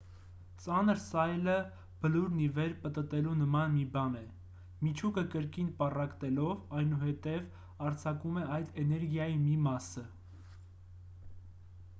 [0.61, 1.57] ծանր սայլը
[2.05, 4.23] բլուրն ի վեր պտտելու նման մի բան է
[4.87, 10.07] միջուկը կրկին պառակտելով այնուհետև արձակում է այդ էներգիայի մի մասը